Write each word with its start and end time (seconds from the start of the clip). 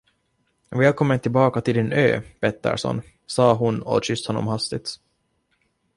Välkommen 0.71 1.19
tillbaka 1.19 1.61
till 1.61 1.73
din 1.75 1.91
ö, 1.91 2.21
Pettersson, 2.39 3.01
sade 3.27 3.53
hon 3.55 3.81
och 3.81 4.03
kysste 4.03 4.29
honom 4.33 4.47
hastigt. 4.47 4.99